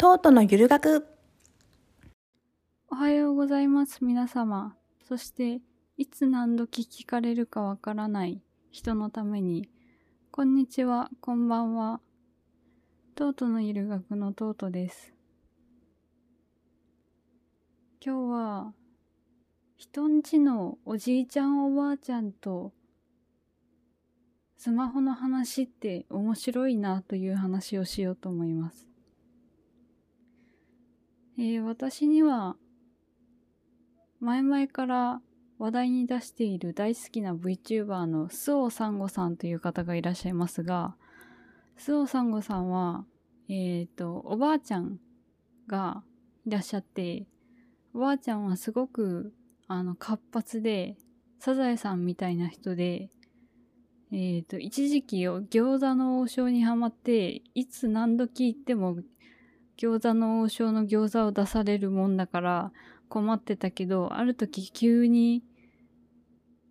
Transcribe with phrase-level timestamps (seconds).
[0.00, 1.08] トートのゆる学。
[2.88, 4.04] おはようございます。
[4.04, 4.76] 皆様。
[5.02, 5.60] そして
[5.96, 8.40] いつ何時聞かれるかわからない
[8.70, 9.68] 人のために。
[10.30, 11.10] こんにちは。
[11.20, 12.00] こんばんは。
[13.16, 15.12] トートのゆる学のトートです。
[18.00, 18.72] 今日は
[19.76, 22.72] 人んちのおじいちゃんおばあちゃんと
[24.56, 28.87] スマホの話って面白いなという話をしようと思います。
[31.40, 32.56] えー、私には
[34.20, 35.20] 前々から
[35.60, 40.96] 話題に出している大好きな VTuber のスオサンゴさんという方がいらっしゃいますが、
[41.76, 43.04] スオサンゴさんは、
[43.48, 44.98] えっ、ー、と、おばあちゃん
[45.68, 46.02] が
[46.44, 47.26] いらっしゃって、
[47.94, 49.32] おばあちゃんはすごく、
[49.68, 50.96] あの、活発で、
[51.38, 53.10] サザエさんみたいな人で、
[54.10, 58.96] えっ、ー、と、一時期餃子の王将にハマって、いつ何時行っても
[59.78, 62.72] 餃子の王将の餃子を出されるもんだから
[63.08, 65.44] 困ってたけど、ある時急に、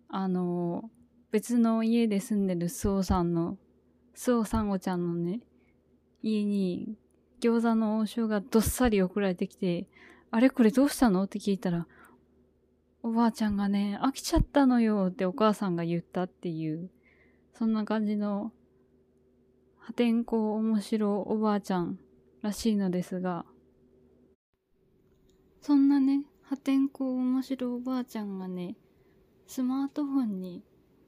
[0.08, 0.90] あの、
[1.30, 3.56] 別の家で住んでるスオさんの、
[4.14, 5.40] スオサンゴちゃんのね、
[6.22, 6.96] 家に
[7.40, 9.88] 餃子の王将がどっさり送られてきて、
[10.30, 11.24] あれこれどうしたの？
[11.24, 11.86] って聞いたら、
[13.02, 16.90] おばあちゃんがね、飽きちゃったのよってお母さんが言ったっていう、
[17.54, 18.52] そんな感じの
[19.78, 21.98] 破天荒面白おばあちゃん
[22.42, 23.44] らしいのですが、
[25.60, 28.76] そんなね、破天荒面白おばあちゃんがね、
[29.46, 30.62] スマートフォンに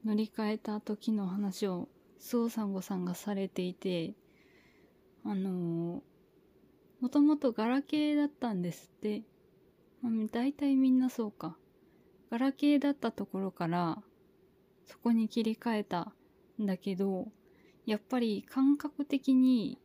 [0.04, 4.14] 乗り換えた時の話を、スオサンゴさんがされていて、
[5.24, 6.02] あの、
[7.00, 9.22] もともとガラケーだったんですって。
[10.02, 11.56] まあ、大体みんなそうか。
[12.30, 14.02] ガラケーだったところから、
[14.86, 16.12] そこに切り替えた
[16.60, 17.28] んだけど、
[17.86, 19.78] やっぱり感覚的に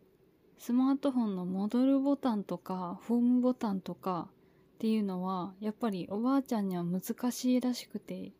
[0.57, 4.29] スマートフォンの戻るボタンとかホームボタンとか
[4.75, 8.31] っていうのはやっぱりおばあちゃんには難しいらしくて。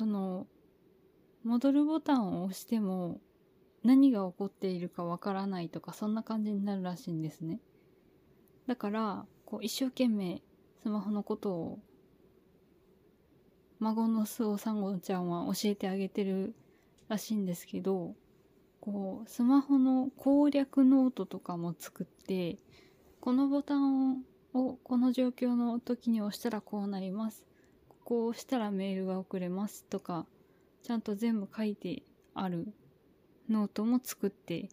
[0.00, 0.46] その
[1.44, 3.20] 戻るボタンを押しても
[3.84, 7.60] 何が起こっているかわからないとかそんな感じになるらしいんですね。
[8.66, 10.40] だからこう一生懸命
[10.82, 11.78] スマホのことを
[13.78, 16.54] 孫のスオサンゴちゃんは教えてあげてる
[17.08, 18.14] らしいんですけど
[18.80, 22.58] こうスマホの攻略ノートとかも作って
[23.20, 24.24] このボタン
[24.54, 27.44] をこの状況の時に押したらこうなります。
[27.88, 30.26] ここを押したらメールが送れますとか
[30.82, 32.02] ちゃんと全部書いて
[32.34, 32.72] ある
[33.48, 34.68] ノートも作って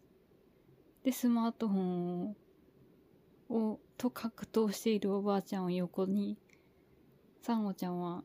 [1.04, 2.36] でスマートフォン
[3.50, 6.38] をと格闘しているおばあちゃんを横に
[7.42, 8.24] サンゴちゃんは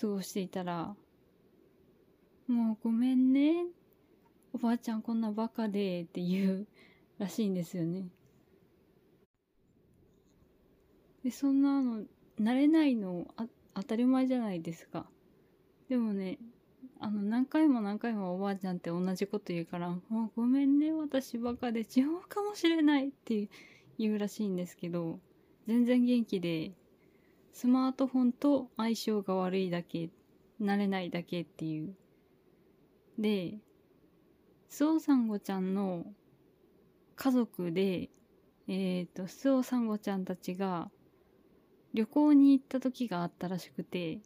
[0.00, 0.94] 過ごしていたら
[2.46, 3.66] もうごめんね
[4.52, 6.66] おばあちゃんこんなバカでって言う
[7.18, 8.08] らしいんですよね。
[11.24, 12.04] で、そんなの、
[12.40, 15.06] 慣れないのあ当たり前じゃないですか。
[15.88, 16.38] でもね、
[17.00, 23.48] あの、何回も何回もおばあちゃんって同じこと言うから、もうごめんね、私バカで違うかもしれないって
[23.98, 25.20] 言うらしいんですけど、
[25.66, 26.72] 全然元気で、
[27.52, 30.10] スマートフォンと相性が悪いだけ、
[30.60, 31.94] 慣れないだけっていう。
[33.18, 33.58] で、
[34.68, 36.04] スオサンゴちゃんの
[37.16, 38.10] 家族で、
[38.68, 40.90] えっ、ー、と、スオサンゴちゃんたちが
[41.94, 44.18] 旅行に行った時があったらしくて、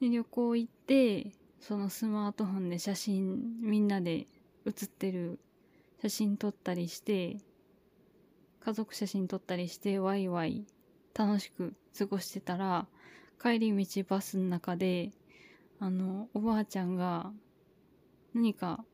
[0.00, 4.26] で旅行行って、そのスマートフォンで写真、みんなで
[4.64, 5.38] 写ってる
[6.00, 7.36] 写真撮ったりして、
[8.60, 10.64] 家族写真撮ったりして、ワイワイ
[11.14, 12.86] 楽しく過ごしてたら、
[13.40, 15.12] 帰り道バスの中で、
[15.78, 17.30] あの、おばあちゃんが
[18.34, 18.84] 何か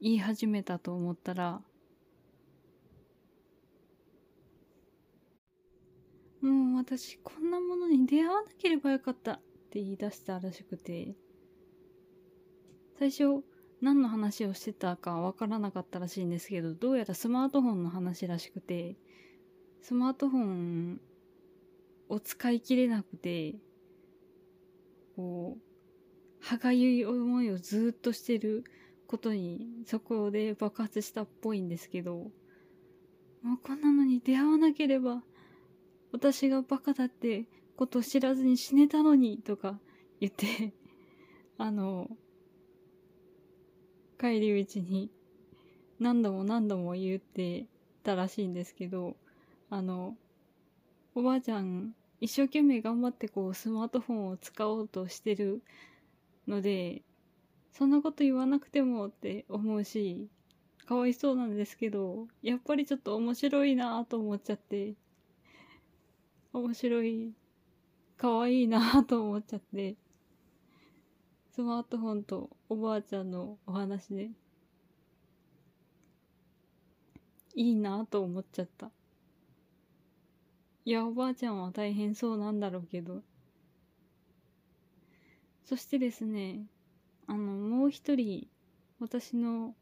[0.00, 1.62] 言い始めたと思ったら、
[6.42, 9.40] もう私こんなものに出会わなければよかったっ
[9.70, 11.14] て言い出したらしくて、
[12.98, 13.42] 最初
[13.80, 18.96] 何の話をしてたかわからなかったらしいんですけど、どうやらスマートフォンの話らしくて、
[19.82, 21.00] スマートフォン
[22.08, 23.56] を使い切れなくて、
[25.14, 25.60] こう、
[26.40, 28.64] 歯がゆい思いをずっとしてる
[29.06, 32.30] ことにそこで爆発したっぽいんですけど、
[33.42, 35.22] もうこんなのに出会わなければ、
[36.12, 39.78] 私がバカだってことを知らずに死ねたのに、とか
[40.20, 40.72] 言って
[41.58, 42.10] あの、
[44.18, 45.10] 帰り道に
[46.00, 47.66] 何度も何度も言って
[48.02, 49.16] たらしいんですけど、
[49.70, 50.16] あの、
[51.14, 55.62] おばあちゃん一生懸命頑張ってこうスマートフォンを使おうとしてる
[56.46, 57.02] ので、
[57.76, 60.30] そんなこと言わなくてもって思うし、
[60.86, 64.94] かわいそうなんですけど、やっぱりちょっと面白いなと思っちゃって、
[66.54, 67.34] 面白い、
[68.16, 69.94] かわいいなと思っちゃって、
[71.50, 74.30] スマートフォンとおばあちゃんのお話で、
[77.54, 78.90] いいなと思っちゃった。
[80.86, 83.22] いや、おばあちゃんは大変そうなんだろうけど。
[85.66, 86.64] そしてですね、
[87.26, 88.48] あの、もう一人、
[88.98, 89.74] 私の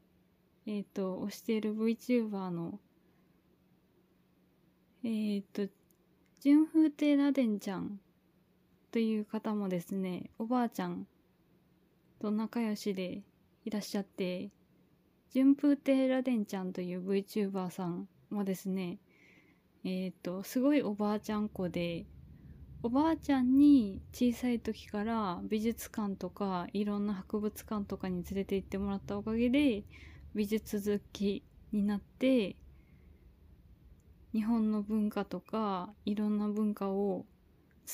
[0.67, 2.79] えっ、ー、と、推している VTuber の、
[5.03, 5.71] えっ、ー、と、
[6.41, 7.99] 純風亭ラデンちゃん
[8.91, 11.05] という方もですね、おばあちゃん
[12.19, 13.21] と仲良しで
[13.63, 14.49] いらっしゃって、
[15.31, 18.97] 純風亭ラデンちゃんという VTuber さんもですね、
[19.83, 22.07] えっ、ー、と、すごいおばあちゃん子で、
[22.85, 29.81] おばあちゃんに小さい時から美術館とかいろんな博物館とかに連れて行ってもらったおかげで
[30.35, 31.41] 美術好き
[31.71, 32.55] になって
[34.33, 37.25] 日本の文化とかいろんな文化を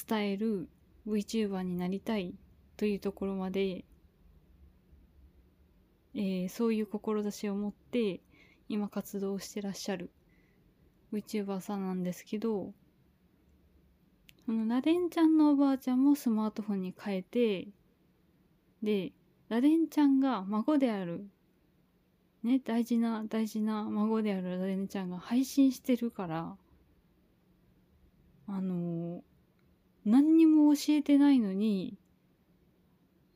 [0.09, 0.67] 伝える
[1.07, 2.33] VTuber になりたい
[2.75, 3.85] というところまで、
[6.15, 8.19] えー、そういう志を持って
[8.67, 10.09] 今活動してらっしゃる
[11.13, 12.73] VTuber さんなんですけど
[14.51, 17.69] このラデンちゃんのおばあちゃんもスマートフォンに変えて
[18.83, 19.13] で
[19.47, 21.25] ラデンちゃんが孫である
[22.43, 26.57] ね、大事な大事な孫であるラデネちゃんが配信してるから、
[28.47, 29.23] あの、
[30.03, 31.97] 何にも教えてないのに、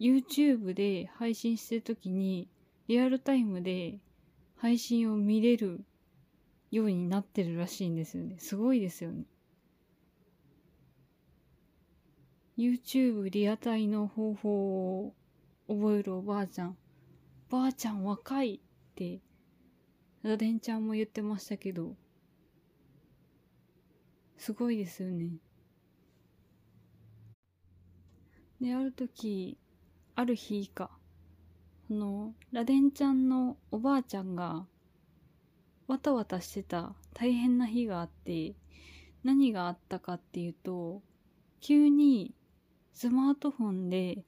[0.01, 2.49] YouTube で配信してるときに、
[2.89, 3.99] リアルタイムで
[4.57, 5.79] 配信を見れる
[6.71, 8.35] ようになってるらしいんですよね。
[8.39, 9.23] すごいですよね。
[12.57, 15.13] YouTube リアタイの方法を
[15.67, 16.77] 覚えるおばあちゃん。
[17.49, 18.59] ばあちゃん若いっ
[18.95, 19.19] て。
[20.23, 21.95] ラデンちゃんも言ってましたけど。
[24.37, 25.31] すごいですよね。
[28.61, 29.57] である時
[30.15, 30.91] ある日か。
[31.89, 34.65] そのラデンちゃんのおばあちゃんが
[35.87, 38.55] わたわたしてた大変な日があって
[39.23, 41.01] 何があったかっていうと
[41.61, 42.33] 急に
[42.95, 44.23] スマートフォンで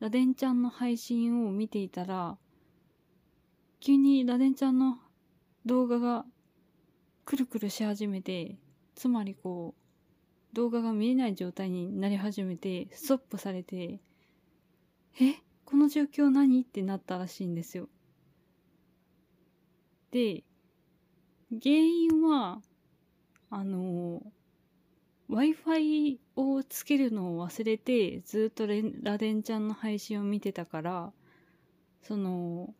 [0.00, 2.36] ラデンちゃんの配信を見ていたら
[3.78, 4.98] 急にラデンちゃんの
[5.64, 6.24] 動画が
[7.24, 8.56] くるくるし始めて、
[8.94, 14.00] つまりこう、動画が見えない状態になり始めて、ストップされて、
[15.20, 15.34] え
[15.64, 16.62] この状況何？
[16.62, 17.88] ってなったらしいんですよ。
[20.12, 20.44] で、
[21.50, 22.60] 原因は、
[23.50, 24.22] あの、
[25.30, 28.66] Wi-Fi をつけるのを忘れて、ずっと
[29.02, 31.12] ラデンちゃんの配信を見てたから、
[32.02, 32.74] その、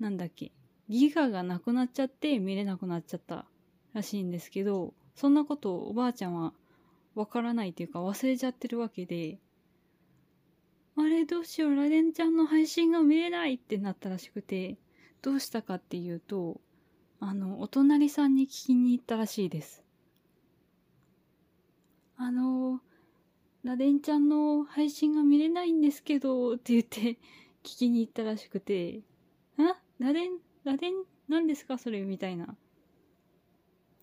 [0.00, 0.52] なんだっけ、
[0.88, 3.46] ギガがなくなっちゃって見れなくなっちゃった
[3.92, 6.52] らしいんですけど、そんなことをおばあちゃんは
[7.14, 9.38] わからないというか忘れちゃってるわけで、
[10.96, 14.76] あれどうしよう、ラデンちゃんの配信が見れないってなったらしくて、
[15.22, 16.60] どうしたかっていうと、
[17.20, 19.84] あの、お隣さんに聞きに行ったらしいです。
[22.20, 22.80] あの、
[23.62, 27.18] ラデンちゃんの配信が見れないんですけど、って言って
[27.62, 29.02] 聞きに行ったらしくて、
[29.56, 29.78] あ？
[30.00, 30.30] 螺鈿、
[30.64, 32.02] 螺鈿何ですかそれ？
[32.02, 32.56] みたいな。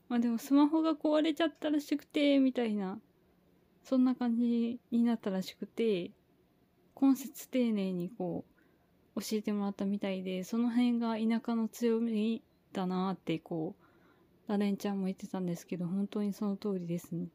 [0.08, 3.00] まあでもスマホが壊れちゃったらしくて、みたいな。
[3.84, 6.12] そんな感じになったらしくて、
[7.00, 8.46] 根節丁寧にこ
[9.16, 13.76] う、教えてもらったみたいで、その辺が田舎の強みだなってこ
[14.48, 17.28] う、ラレンちゃんも言ってたんですけど、本当にその通りですね。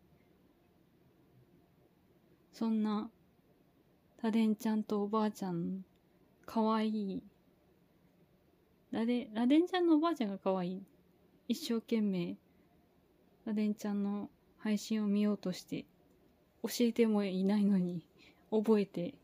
[2.52, 3.10] そんな、
[4.22, 5.84] ラレンちゃんとおばあちゃん、
[6.46, 6.88] かわい。
[6.88, 7.22] い
[8.90, 10.82] ラデ、ラデンちゃんのおばあちゃんが可愛い。
[11.48, 12.36] 一生懸命、
[13.44, 14.28] ラデンちゃんの
[14.58, 15.84] 配信を見ようとして、
[16.62, 18.04] 教えてもいないのに、
[18.50, 19.14] 覚えて、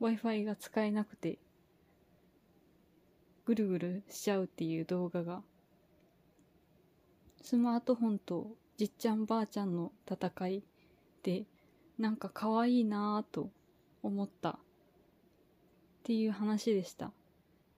[0.00, 1.38] Wi-Fi が使えなくて、
[3.44, 5.42] ぐるぐるしちゃうっていう動画が、
[7.42, 10.62] スマートフォンとじっちゃんばあちゃんの戦い。
[11.22, 11.44] で、
[11.98, 13.50] なんか可愛いなぁと
[14.02, 14.58] 思ったっ
[16.04, 17.12] ていう話でした。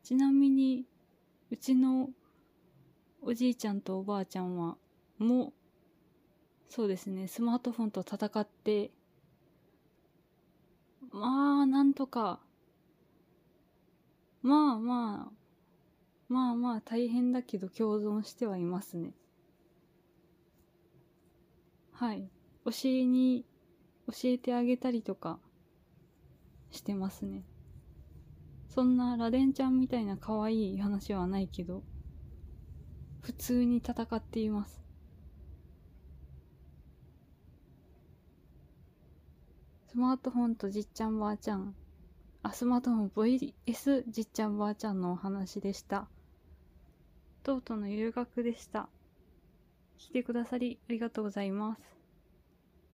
[0.02, 0.84] ちなみに、
[1.50, 2.10] うちの
[3.20, 4.76] おじいちゃんとおばあちゃんは、
[5.18, 5.52] もう、
[6.68, 8.90] そうですね、スマートフォンと戦って、
[11.12, 12.40] まあ、なんとか、
[14.42, 15.32] まあまあ、
[16.32, 19.12] まあまあ大変だけど共存してはいますね。
[21.92, 22.26] はい。
[22.64, 23.44] 教えに、
[24.06, 25.38] 教えてあげたりとか
[26.70, 27.44] してますね。
[28.68, 31.82] そんなラデンちゃんみたいな可愛い話はないけど、
[33.20, 34.82] 普通に戦っています。
[39.88, 41.74] スマートフォンとじっちゃんばあちゃん。
[42.42, 43.08] あ、スマートフォン
[43.66, 46.08] VS じっちゃんばあちゃんのお話でした。
[47.42, 48.88] とうとうの留学でした。
[49.98, 52.01] 来てくださりありがとうございます。